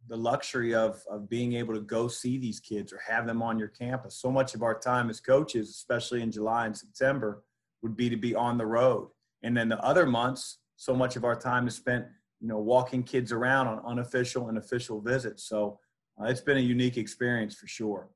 [0.08, 3.60] the luxury of, of being able to go see these kids or have them on
[3.60, 4.16] your campus.
[4.16, 7.44] So much of our time as coaches, especially in July and September,
[7.82, 9.10] would be to be on the road.
[9.44, 12.06] And then the other months, so much of our time is spent,
[12.40, 15.48] you know, walking kids around on unofficial and official visits.
[15.48, 15.80] So
[16.20, 18.10] uh, it's been a unique experience for sure.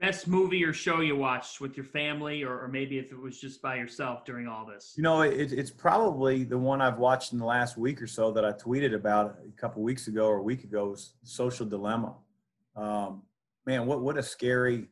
[0.00, 3.38] Best movie or show you watched with your family, or, or maybe if it was
[3.38, 4.94] just by yourself during all this?
[4.96, 8.30] You know, it, it's probably the one I've watched in the last week or so
[8.32, 12.14] that I tweeted about a couple weeks ago or a week ago was Social Dilemma.
[12.76, 13.22] Um,
[13.66, 14.88] man, what what a scary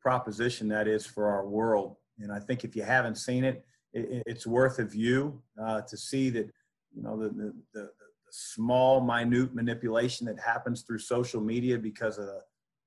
[0.00, 1.96] proposition that is for our world.
[2.18, 5.96] And I think if you haven't seen it, it it's worth a view uh, to
[5.96, 6.50] see that
[6.94, 12.18] you know the, the, the, the small, minute manipulation that happens through social media because
[12.18, 12.40] of the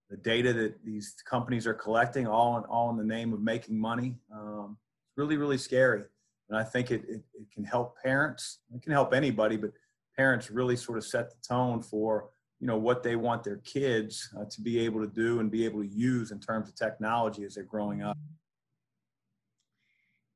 [0.10, 3.78] the data that these companies are collecting, all in, all in the name of making
[3.80, 4.16] money.
[4.34, 4.78] Um,
[5.10, 6.04] it's really, really scary.
[6.50, 8.60] And I think it, it, it, can help parents.
[8.76, 9.72] It can help anybody, but
[10.16, 14.30] parents really sort of set the tone for you know what they want their kids
[14.40, 17.44] uh, to be able to do and be able to use in terms of technology
[17.44, 18.18] as they're growing up.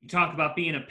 [0.01, 0.85] You talk about being a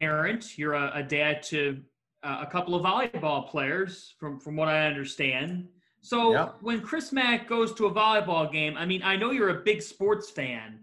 [0.00, 0.58] parent.
[0.58, 1.80] You're a, a dad to
[2.22, 5.68] uh, a couple of volleyball players, from from what I understand.
[6.02, 9.62] So when Chris Mack goes to a volleyball game, I mean, I know you're a
[9.62, 10.80] big sports fan.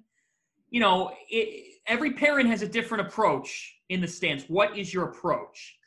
[0.69, 4.45] You know, it, every parent has a different approach in the stands.
[4.47, 5.77] What is your approach?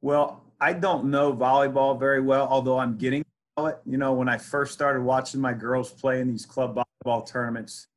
[0.00, 3.20] Well, I don't know volleyball very well, although I'm getting
[3.58, 3.78] it.
[3.84, 7.88] You know, when I first started watching my girls play in these club volleyball tournaments,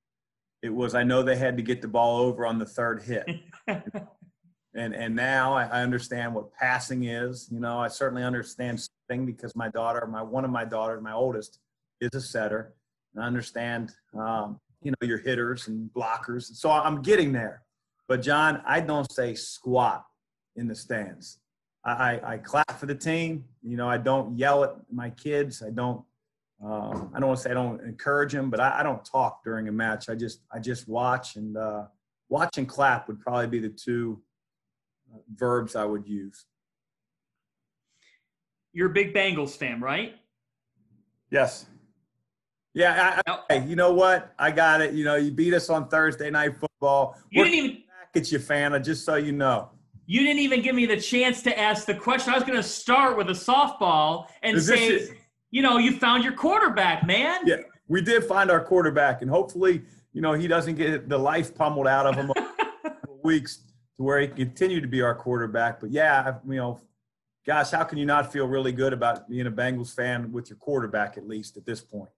[0.62, 3.26] it was I know they had to get the ball over on the third hit.
[3.68, 7.48] and and now I understand what passing is.
[7.52, 11.13] You know, I certainly understand thing because my daughter, my one of my daughters, my
[11.13, 11.60] oldest,
[12.00, 12.74] is a setter.
[13.13, 16.43] And I understand, um, you know, your hitters and blockers.
[16.56, 17.63] So I'm getting there.
[18.08, 20.06] But John, I don't say squat
[20.56, 21.39] in the stands.
[21.86, 23.45] I, I, clap for the team.
[23.63, 25.63] You know, I don't yell at my kids.
[25.65, 26.04] I don't.
[26.62, 29.45] Um, I don't want to say I don't encourage them, but I, I, don't talk
[29.45, 30.10] during a match.
[30.10, 31.86] I just I just watch and uh,
[32.28, 34.22] watch and clap would probably be the two
[35.13, 36.45] uh, verbs I would use.
[38.74, 40.16] You're a big Bengals fan, right?
[41.32, 41.66] Yes.
[42.74, 43.22] Yeah.
[43.26, 44.34] I, I, you know what?
[44.38, 44.94] I got it.
[44.94, 47.18] You know, you beat us on Thursday night football.
[47.32, 48.74] You We're didn't even back at you, fan.
[48.74, 49.70] Uh, just so you know.
[50.06, 52.34] You didn't even give me the chance to ask the question.
[52.34, 55.10] I was going to start with a softball and Is say,
[55.52, 57.42] you know, you found your quarterback, man.
[57.46, 61.54] Yeah, we did find our quarterback, and hopefully, you know, he doesn't get the life
[61.54, 62.32] pummeled out of him
[63.24, 63.58] weeks
[63.98, 65.80] to where he can continue to be our quarterback.
[65.80, 66.80] But yeah, you know,
[67.50, 70.58] gosh, how can you not feel really good about being a Bengals fan with your
[70.58, 72.12] quarterback at least at this point?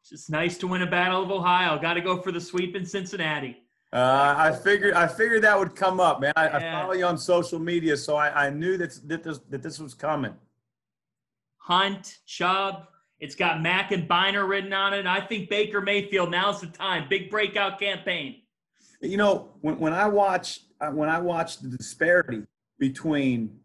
[0.00, 1.78] It's just nice to win a Battle of Ohio.
[1.78, 3.58] Got to go for the sweep in Cincinnati.
[3.92, 6.32] Uh, I figured I figured that would come up, man.
[6.34, 6.56] I, yeah.
[6.56, 9.78] I follow you on social media, so I, I knew that, that this that this
[9.78, 10.34] was coming.
[11.58, 12.88] Hunt, Chubb,
[13.20, 15.06] it's got Mack and Byner written on it.
[15.06, 17.06] I think Baker Mayfield now's the time.
[17.08, 18.42] Big breakout campaign.
[19.00, 22.42] You know, when, when I watch uh, when I watch the disparity
[22.80, 23.59] between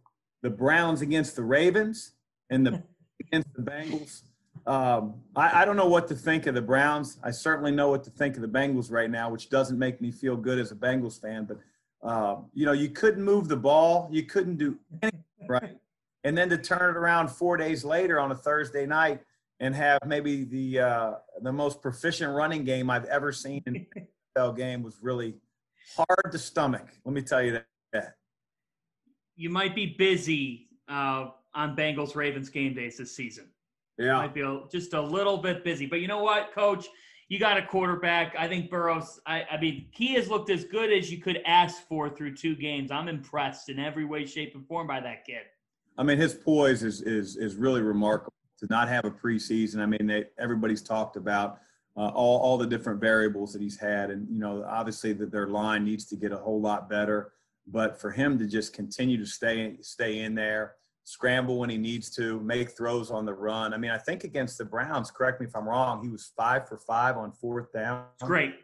[0.45, 2.11] the Browns against the Ravens
[2.51, 2.83] and the
[3.19, 4.21] against the Bengals.
[4.67, 7.17] Um, I, I, don't know what to think of the Browns.
[7.23, 10.11] I certainly know what to think of the Bengals right now, which doesn't make me
[10.11, 11.45] feel good as a Bengals fan.
[11.45, 11.57] But
[12.07, 15.77] uh, you know, you couldn't move the ball, you couldn't do anything right,
[16.23, 19.21] and then to turn it around four days later on a Thursday night
[19.59, 23.87] and have maybe the uh, the most proficient running game I've ever seen in
[24.37, 25.33] NFL game was really
[25.95, 26.85] hard to stomach.
[27.03, 27.61] Let me tell you
[27.93, 28.15] that.
[29.35, 33.47] You might be busy uh, on Bengals Ravens game days this season.
[33.97, 35.85] Yeah, might be a, just a little bit busy.
[35.85, 36.87] But you know what, Coach?
[37.27, 38.35] You got a quarterback.
[38.37, 39.19] I think Burrows.
[39.25, 42.55] I, I mean, he has looked as good as you could ask for through two
[42.55, 42.91] games.
[42.91, 45.43] I'm impressed in every way, shape, and form by that kid.
[45.97, 49.79] I mean, his poise is is is really remarkable to not have a preseason.
[49.79, 51.59] I mean, they, everybody's talked about
[51.97, 54.09] uh, all, all the different variables that he's had.
[54.09, 57.33] And, you know, obviously that their line needs to get a whole lot better.
[57.67, 62.09] But for him to just continue to stay, stay in there, scramble when he needs
[62.15, 63.73] to, make throws on the run.
[63.73, 66.67] I mean, I think against the Browns, correct me if I'm wrong, he was five
[66.67, 68.05] for five on fourth down.
[68.21, 68.55] Great.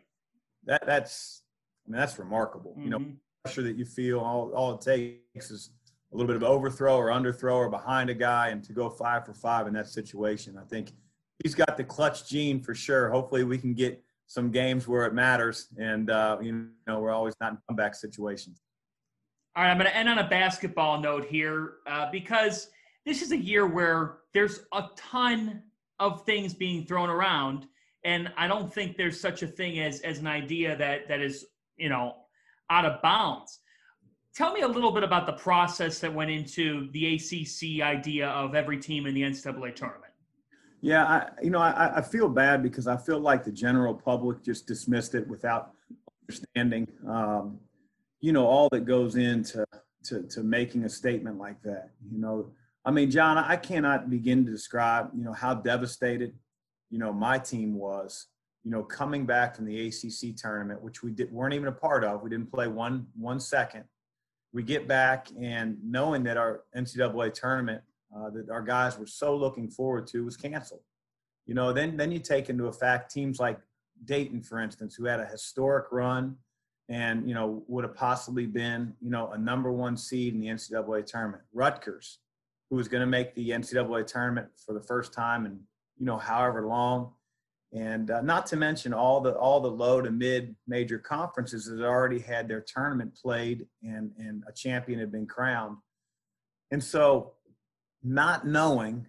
[0.65, 1.43] That, that's,
[1.87, 2.71] I mean, that's remarkable.
[2.71, 2.83] Mm-hmm.
[2.83, 3.13] You know, mm-hmm.
[3.43, 5.71] pressure that you feel, all, all it takes is
[6.11, 9.25] a little bit of overthrow or underthrow or behind a guy and to go five
[9.25, 10.57] for five in that situation.
[10.57, 10.91] I think
[11.43, 13.09] he's got the clutch gene for sure.
[13.09, 17.35] Hopefully we can get some games where it matters and uh, you know we're always
[17.41, 18.61] not in comeback situations.
[19.55, 22.69] All right, I'm going to end on a basketball note here uh, because
[23.05, 25.63] this is a year where there's a ton
[25.99, 27.67] of things being thrown around,
[28.05, 31.45] and I don't think there's such a thing as as an idea that that is
[31.75, 32.15] you know
[32.69, 33.59] out of bounds.
[34.33, 38.55] Tell me a little bit about the process that went into the ACC idea of
[38.55, 40.13] every team in the NCAA tournament.
[40.79, 44.41] Yeah, I, you know, I, I feel bad because I feel like the general public
[44.41, 45.73] just dismissed it without
[46.23, 47.59] understanding, um,
[48.21, 49.65] you know, all that goes into
[50.05, 51.89] to, to making a statement like that.
[52.11, 52.51] You know,
[52.85, 56.33] I mean, John, I cannot begin to describe, you know, how devastated,
[56.89, 58.27] you know, my team was,
[58.63, 62.03] you know, coming back from the ACC tournament, which we did, weren't even a part
[62.03, 62.21] of.
[62.21, 63.85] We didn't play one one second
[64.53, 67.81] we get back and knowing that our NCAA tournament
[68.15, 70.81] uh, that our guys were so looking forward to was canceled.
[71.45, 73.59] You know, then then you take into effect teams like
[74.05, 76.35] Dayton, for instance, who had a historic run
[76.89, 80.47] and you know would have possibly been you know a number one seed in the
[80.47, 81.43] NCAA tournament.
[81.53, 82.19] Rutgers,
[82.69, 85.59] who was going to make the NCAA tournament for the first time in
[85.97, 87.13] you know however long
[87.73, 91.83] and uh, not to mention all the all the low to mid major conferences that
[91.83, 95.77] already had their tournament played and and a champion had been crowned
[96.71, 97.33] and so
[98.03, 99.05] not knowing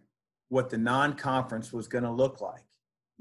[0.48, 2.64] what the non-conference was going to look like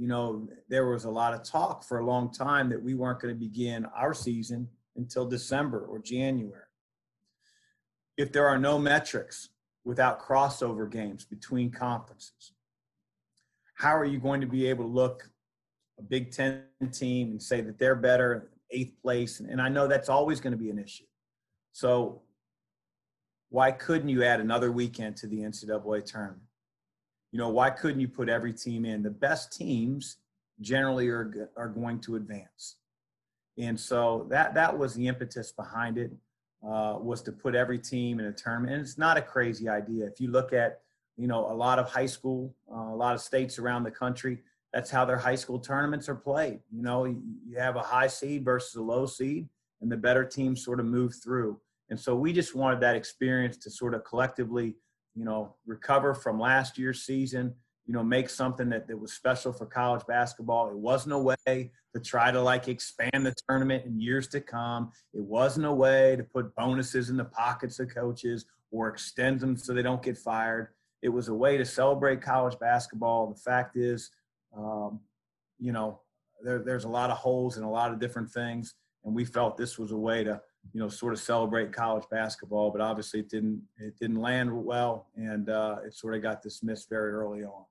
[0.01, 3.19] you know there was a lot of talk for a long time that we weren't
[3.19, 6.65] going to begin our season until december or january
[8.17, 9.49] if there are no metrics
[9.85, 12.53] without crossover games between conferences
[13.81, 15.29] how are you going to be able to look
[15.97, 19.39] a Big Ten team and say that they're better, eighth place?
[19.39, 21.05] And I know that's always going to be an issue.
[21.71, 22.21] So
[23.49, 26.43] why couldn't you add another weekend to the NCAA tournament?
[27.31, 29.03] You know, why couldn't you put every team in?
[29.03, 30.17] The best teams
[30.59, 32.75] generally are, are going to advance.
[33.57, 36.11] And so that, that was the impetus behind it,
[36.63, 38.73] uh, was to put every team in a tournament.
[38.73, 40.05] And it's not a crazy idea.
[40.05, 40.81] If you look at,
[41.17, 44.39] you know, a lot of high school, uh, a lot of states around the country,
[44.73, 46.59] that's how their high school tournaments are played.
[46.71, 49.49] You know, you have a high seed versus a low seed,
[49.81, 51.59] and the better teams sort of move through.
[51.89, 54.75] And so we just wanted that experience to sort of collectively,
[55.15, 57.53] you know, recover from last year's season,
[57.85, 60.69] you know, make something that, that was special for college basketball.
[60.69, 64.91] It wasn't a way to try to like expand the tournament in years to come.
[65.13, 69.57] It wasn't a way to put bonuses in the pockets of coaches or extend them
[69.57, 70.69] so they don't get fired.
[71.01, 73.27] It was a way to celebrate college basketball.
[73.27, 74.11] The fact is,
[74.55, 74.99] um,
[75.59, 75.99] you know,
[76.43, 79.57] there, there's a lot of holes and a lot of different things, and we felt
[79.57, 80.41] this was a way to,
[80.73, 82.71] you know, sort of celebrate college basketball.
[82.71, 86.89] But obviously, it didn't it didn't land well, and uh, it sort of got dismissed
[86.89, 87.65] very early on.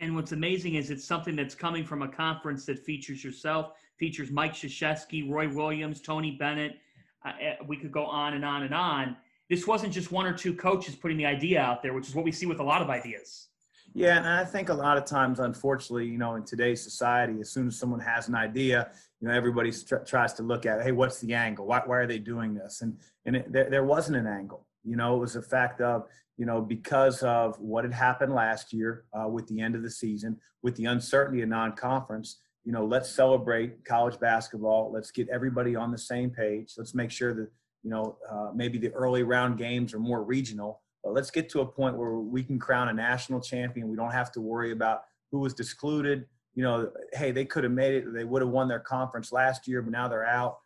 [0.00, 4.30] And what's amazing is it's something that's coming from a conference that features yourself, features
[4.30, 6.76] Mike Krzyzewski, Roy Williams, Tony Bennett.
[7.24, 9.16] Uh, uh, we could go on and on and on.
[9.48, 12.24] This wasn't just one or two coaches putting the idea out there, which is what
[12.24, 13.48] we see with a lot of ideas.
[13.96, 17.50] Yeah, and I think a lot of times, unfortunately, you know, in today's society, as
[17.50, 18.90] soon as someone has an idea,
[19.22, 21.64] you know, everybody tr- tries to look at, hey, what's the angle?
[21.64, 22.82] Why, why are they doing this?
[22.82, 24.66] And and it, there, there wasn't an angle.
[24.84, 26.04] You know, it was a fact of,
[26.36, 29.90] you know, because of what had happened last year uh, with the end of the
[29.90, 32.40] season, with the uncertainty of non-conference.
[32.64, 34.92] You know, let's celebrate college basketball.
[34.92, 36.74] Let's get everybody on the same page.
[36.76, 37.48] Let's make sure that
[37.82, 40.82] you know, uh, maybe the early round games are more regional.
[41.12, 43.88] Let's get to a point where we can crown a national champion.
[43.88, 46.26] We don't have to worry about who was excluded.
[46.54, 48.12] You know, hey, they could have made it.
[48.12, 50.58] They would have won their conference last year, but now they're out.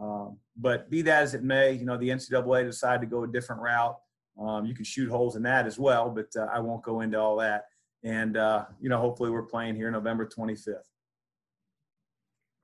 [0.00, 3.28] Um, but be that as it may, you know, the NCAA decided to go a
[3.28, 3.96] different route.
[4.38, 7.18] Um, you can shoot holes in that as well, but uh, I won't go into
[7.18, 7.64] all that.
[8.04, 10.76] And, uh, you know, hopefully we're playing here November 25th.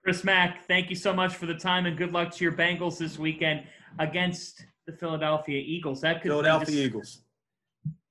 [0.04, 2.98] Chris Mack, thank you so much for the time and good luck to your Bengals
[2.98, 3.64] this weekend
[3.98, 6.02] against the Philadelphia Eagles.
[6.02, 7.23] That could Philadelphia Eagles.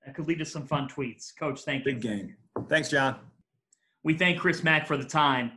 [0.06, 1.36] That could lead to some fun tweets.
[1.38, 1.94] Coach, thank you.
[1.94, 2.36] Big game.
[2.68, 3.16] Thanks, John.
[4.04, 5.54] We thank Chris Mack for the time.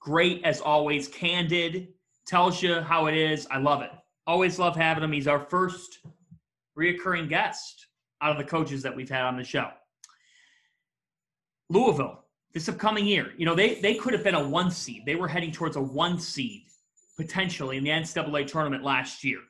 [0.00, 1.88] Great as always, candid,
[2.26, 3.46] tells you how it is.
[3.50, 3.90] I love it.
[4.26, 5.12] Always love having him.
[5.12, 6.00] He's our first
[6.76, 7.86] reoccurring guest
[8.20, 9.68] out of the coaches that we've had on the show.
[11.68, 12.24] Louisville,
[12.54, 15.02] this upcoming year, you know, they, they could have been a one seed.
[15.06, 16.62] They were heading towards a one seed
[17.16, 19.40] potentially in the NCAA tournament last year.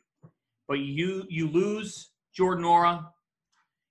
[0.69, 3.07] But you you lose Jordan Nwora,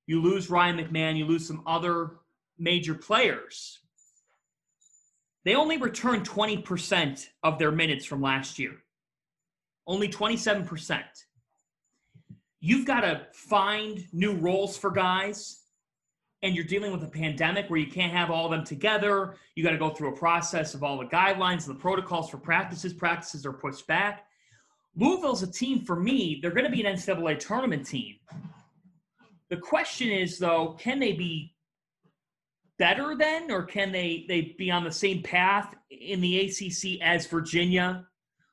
[0.07, 2.11] you lose Ryan McMahon, you lose some other
[2.57, 3.79] major players.
[5.43, 8.73] They only returned 20% of their minutes from last year.
[9.87, 11.03] Only 27%.
[12.59, 15.59] You've got to find new roles for guys
[16.41, 19.35] and you're dealing with a pandemic where you can't have all of them together.
[19.55, 22.37] You got to go through a process of all the guidelines and the protocols for
[22.37, 22.93] practices.
[22.93, 24.25] Practices are pushed back.
[24.95, 26.39] Louisville's a team for me.
[26.41, 28.15] They're going to be an NCAA tournament team.
[29.49, 31.55] The question is, though, can they be
[32.77, 37.27] better then, or can they they be on the same path in the ACC as
[37.27, 38.05] Virginia,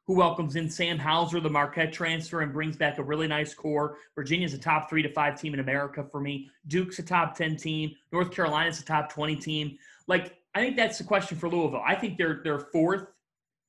[0.06, 3.96] who welcomes in Sam Hauser, the Marquette transfer, and brings back a really nice core.
[4.14, 6.50] Virginia's a top three to five team in America for me.
[6.66, 7.92] Duke's a top 10 team.
[8.12, 9.78] North Carolina's a top 20 team.
[10.06, 11.82] Like, I think that's the question for Louisville.
[11.84, 13.06] I think they're they're fourth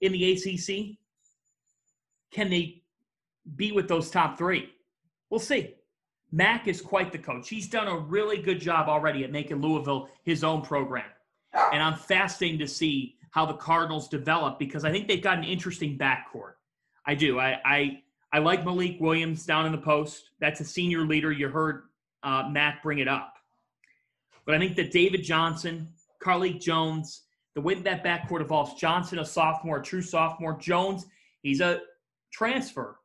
[0.01, 0.97] in the ACC.
[2.31, 2.83] Can they
[3.55, 4.69] be with those top three?
[5.29, 5.75] We'll see.
[6.33, 7.47] Mack is quite the coach.
[7.47, 11.05] He's done a really good job already at making Louisville his own program.
[11.71, 15.43] And I'm fascinating to see how the Cardinals develop because I think they've got an
[15.43, 16.53] interesting backcourt.
[17.05, 17.39] I do.
[17.39, 20.31] I I, I like Malik Williams down in the post.
[20.39, 21.31] That's a senior leader.
[21.31, 21.83] You heard
[22.23, 23.35] uh, Mack bring it up.
[24.47, 25.87] But I think that David Johnson,
[26.19, 27.21] Carlik Jones,
[27.53, 31.05] the way that backcourt evolves, Johnson, a sophomore, a true sophomore, Jones,
[31.43, 31.81] he's a
[32.31, 32.97] transfer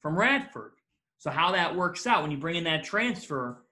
[0.00, 0.74] from Radford.
[1.22, 3.62] So how that works out when you bring in that transfer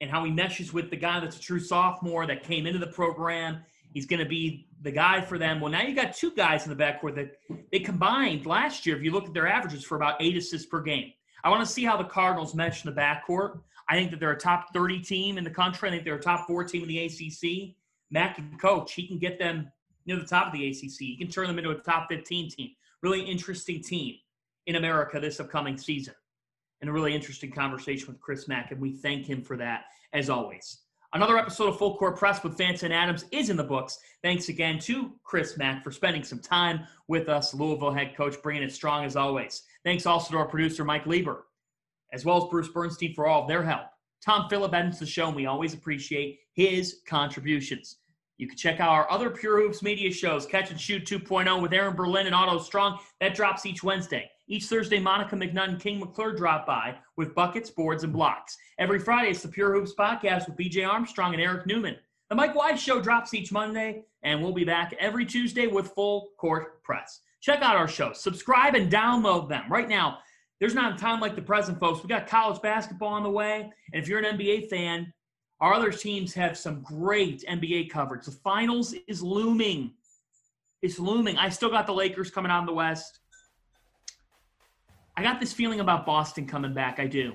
[0.00, 2.86] and how he meshes with the guy that's a true sophomore that came into the
[2.86, 5.60] program, he's going to be the guy for them.
[5.60, 7.32] Well, now you got two guys in the backcourt that
[7.72, 8.96] they combined last year.
[8.96, 11.12] If you look at their averages for about eight assists per game,
[11.42, 13.58] I want to see how the Cardinals mesh in the backcourt.
[13.88, 15.88] I think that they're a top 30 team in the country.
[15.88, 17.74] I think they're a top four team in the ACC.
[18.12, 18.92] Mack can coach.
[18.92, 19.72] He can get them
[20.06, 20.98] near the top of the ACC.
[20.98, 22.70] He can turn them into a top 15 team.
[23.02, 24.14] Really interesting team
[24.66, 26.14] in America this upcoming season
[26.80, 30.30] and a really interesting conversation with Chris Mack, and we thank him for that as
[30.30, 30.80] always.
[31.12, 33.98] Another episode of Full Court Press with and Adams is in the books.
[34.22, 38.62] Thanks again to Chris Mack for spending some time with us, Louisville head coach, bringing
[38.62, 39.64] it strong as always.
[39.84, 41.46] Thanks also to our producer, Mike Lieber,
[42.12, 43.86] as well as Bruce Bernstein for all of their help.
[44.24, 47.96] Tom Phillip ends the show, and we always appreciate his contributions.
[48.40, 51.74] You can check out our other Pure Hoops media shows, Catch and Shoot 2.0 with
[51.74, 52.98] Aaron Berlin and Otto Strong.
[53.20, 54.30] That drops each Wednesday.
[54.48, 58.56] Each Thursday, Monica McNutt and King McClure drop by with buckets, boards, and blocks.
[58.78, 61.96] Every Friday, it's the Pure Hoops podcast with BJ Armstrong and Eric Newman.
[62.30, 66.30] The Mike Wise Show drops each Monday, and we'll be back every Tuesday with Full
[66.38, 67.20] Court Press.
[67.42, 70.16] Check out our shows, subscribe, and download them right now.
[70.60, 72.02] There's not a time like the present, folks.
[72.02, 75.12] We got college basketball on the way, and if you're an NBA fan,
[75.60, 78.24] our other teams have some great NBA coverage.
[78.24, 79.92] The finals is looming.
[80.82, 81.36] It's looming.
[81.36, 83.18] I still got the Lakers coming out in the West.
[85.16, 86.98] I got this feeling about Boston coming back.
[86.98, 87.34] I do.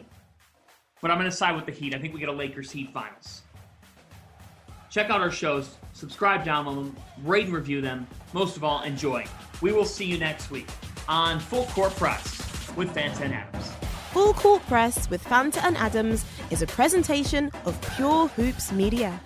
[1.01, 1.93] But I'm going to side with the Heat.
[1.93, 3.43] I think we get a Lakers Heat finals.
[4.89, 8.07] Check out our shows, subscribe, download them, rate and review them.
[8.33, 9.25] Most of all, enjoy.
[9.61, 10.67] We will see you next week
[11.07, 13.74] on Full Court Press with Fanta and Adams.
[14.15, 19.19] Full Court Press with Fanta and Adams is a presentation of Pure Hoops Media.